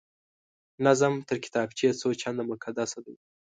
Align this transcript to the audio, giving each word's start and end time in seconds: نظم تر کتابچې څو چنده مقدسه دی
نظم 0.85 1.13
تر 1.27 1.37
کتابچې 1.45 1.87
څو 1.99 2.07
چنده 2.21 2.43
مقدسه 2.51 2.99
دی 3.05 3.15